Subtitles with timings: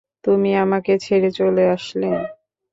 [0.23, 2.09] তুমি আমাকে ছেড়ে চলে আসলে।